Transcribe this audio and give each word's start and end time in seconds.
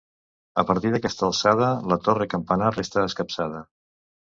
A 0.61 0.63
partir 0.69 0.93
d'aquesta 0.95 1.29
alçada 1.29 1.69
la 1.95 2.01
torre-campanar 2.09 2.75
resta 2.83 3.09
escapçada. 3.15 3.67